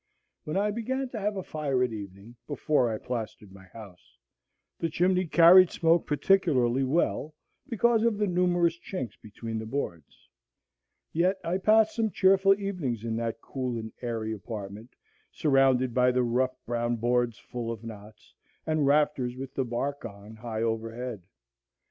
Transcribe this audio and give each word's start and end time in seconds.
When 0.45 0.57
I 0.57 0.71
began 0.71 1.09
to 1.09 1.19
have 1.19 1.35
a 1.37 1.43
fire 1.43 1.83
at 1.83 1.91
evening, 1.93 2.35
before 2.47 2.89
I 2.91 2.97
plastered 2.97 3.51
my 3.51 3.65
house, 3.65 4.17
the 4.79 4.89
chimney 4.89 5.27
carried 5.27 5.69
smoke 5.69 6.07
particularly 6.07 6.83
well, 6.83 7.35
because 7.69 8.01
of 8.01 8.17
the 8.17 8.25
numerous 8.25 8.79
chinks 8.79 9.15
between 9.21 9.59
the 9.59 9.67
boards. 9.67 10.27
Yet 11.13 11.37
I 11.43 11.59
passed 11.59 11.93
some 11.95 12.09
cheerful 12.09 12.59
evenings 12.59 13.03
in 13.03 13.15
that 13.17 13.41
cool 13.41 13.77
and 13.77 13.93
airy 14.01 14.33
apartment, 14.33 14.89
surrounded 15.31 15.93
by 15.93 16.09
the 16.11 16.23
rough 16.23 16.57
brown 16.65 16.95
boards 16.95 17.37
full 17.37 17.71
of 17.71 17.83
knots, 17.83 18.33
and 18.65 18.87
rafters 18.87 19.35
with 19.37 19.53
the 19.53 19.65
bark 19.65 20.03
on 20.03 20.35
high 20.37 20.63
overhead. 20.63 21.21